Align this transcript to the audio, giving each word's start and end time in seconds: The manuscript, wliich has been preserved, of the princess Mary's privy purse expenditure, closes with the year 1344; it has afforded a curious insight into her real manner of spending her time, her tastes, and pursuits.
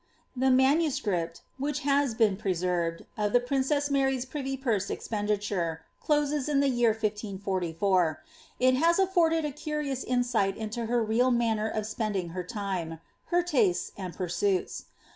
The 0.35 0.49
manuscript, 0.49 1.41
wliich 1.59 1.81
has 1.81 2.15
been 2.15 2.35
preserved, 2.35 3.05
of 3.19 3.33
the 3.33 3.39
princess 3.39 3.91
Mary's 3.91 4.25
privy 4.25 4.57
purse 4.57 4.89
expenditure, 4.89 5.81
closes 5.99 6.47
with 6.47 6.59
the 6.61 6.69
year 6.69 6.89
1344; 6.89 8.19
it 8.59 8.73
has 8.73 8.97
afforded 8.97 9.45
a 9.45 9.51
curious 9.51 10.03
insight 10.03 10.57
into 10.57 10.87
her 10.87 11.03
real 11.03 11.29
manner 11.29 11.67
of 11.67 11.85
spending 11.85 12.29
her 12.29 12.41
time, 12.41 12.99
her 13.27 13.43
tastes, 13.43 13.91
and 13.95 14.15
pursuits. 14.15 14.85